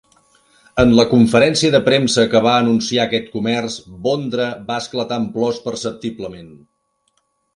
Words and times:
En 0.83 0.93
la 0.99 1.03
conferència 1.09 1.69
de 1.75 1.81
premsa 1.89 2.23
que 2.31 2.41
va 2.45 2.53
anunciar 2.61 3.03
aquest 3.05 3.29
comerç, 3.35 3.77
Bondra 4.07 4.47
va 4.71 4.77
esclatar 4.85 5.19
en 5.25 5.27
plors 5.37 5.63
perceptiblement. 5.69 6.49